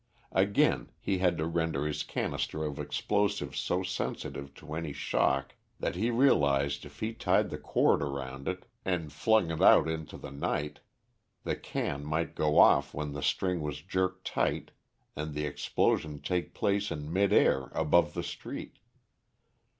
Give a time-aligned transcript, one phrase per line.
[0.31, 5.93] Again, he had to render his canister of explosive so sensitive to any shock that
[5.93, 10.31] he realised if he tied the cord around it and flung it out into the
[10.31, 10.79] night
[11.43, 14.71] the can might go off when the string was jerked tight
[15.15, 18.79] and the explosion take place in mid air above the street.